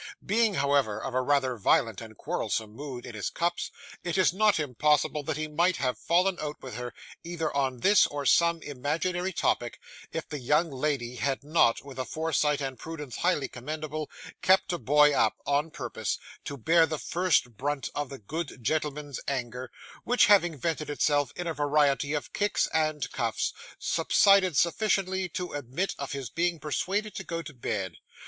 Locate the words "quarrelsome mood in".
2.17-3.13